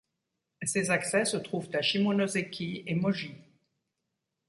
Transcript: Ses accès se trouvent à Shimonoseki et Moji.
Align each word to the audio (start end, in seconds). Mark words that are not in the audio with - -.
Ses 0.63 0.89
accès 0.89 1.25
se 1.25 1.37
trouvent 1.37 1.69
à 1.75 1.83
Shimonoseki 1.83 2.81
et 2.87 2.95
Moji. 2.95 3.35